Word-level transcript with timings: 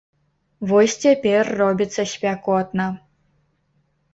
Вось 0.69 0.95
цяпер 1.03 1.51
робіцца 1.61 2.07
спякотна. 2.13 2.85